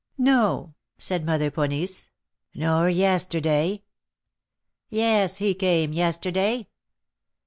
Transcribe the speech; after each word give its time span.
"No," 0.17 0.73
said 0.97 1.23
Mother 1.23 1.51
Ponisse. 1.51 2.07
"Nor 2.55 2.89
yesterday?" 2.89 3.83
"Yes, 4.89 5.37
he 5.37 5.53
came 5.53 5.93
yesterday." 5.93 6.69